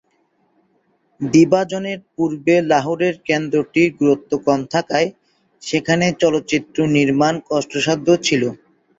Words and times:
বিভাজনের 1.21 1.99
পূর্বে 2.13 2.55
লাহোরের 2.71 3.15
কেন্দ্রটির 3.27 3.89
গুরুত্ব 3.99 4.31
কম 4.45 4.59
থাকায় 4.73 5.09
সেখানে 5.61 6.05
চলচ্চিত্র 6.21 6.77
নির্মাণ 6.95 7.33
কষ্টসাধ্য 7.47 8.07
ছিল। 8.25 8.43